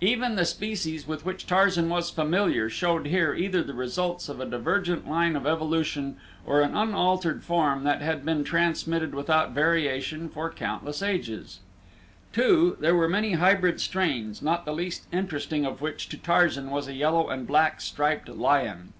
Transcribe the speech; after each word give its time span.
Even 0.00 0.34
the 0.34 0.44
species 0.44 1.06
with 1.06 1.24
which 1.24 1.46
Tarzan 1.46 1.88
was 1.88 2.10
familiar 2.10 2.68
showed 2.68 3.06
here 3.06 3.32
either 3.32 3.62
the 3.62 3.74
results 3.74 4.28
of 4.28 4.40
a 4.40 4.44
divergent 4.44 5.08
line 5.08 5.36
of 5.36 5.46
evolution 5.46 6.16
or 6.44 6.60
an 6.62 6.74
unaltered 6.76 7.44
form 7.44 7.84
that 7.84 8.02
had 8.02 8.24
been 8.24 8.42
transmitted 8.42 9.14
without 9.14 9.52
variation 9.52 10.28
for 10.28 10.50
countless 10.50 11.00
ages. 11.00 11.60
Too, 12.32 12.76
there 12.80 12.96
were 12.96 13.08
many 13.08 13.34
hybrid 13.34 13.80
strains, 13.80 14.42
not 14.42 14.64
the 14.64 14.72
least 14.74 15.04
interesting 15.12 15.64
of 15.64 15.80
which 15.80 16.08
to 16.08 16.16
Tarzan 16.18 16.70
was 16.70 16.88
a 16.88 16.94
yellow 16.94 17.28
and 17.28 17.46
black 17.46 17.80
striped 17.80 18.28
lion. 18.28 18.94